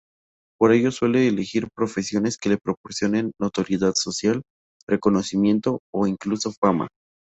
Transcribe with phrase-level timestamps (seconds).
[0.57, 4.41] Por ello suelen elegir profesiones que les proporcionen notoriedad social,
[4.87, 6.87] reconocimiento o incluso fama.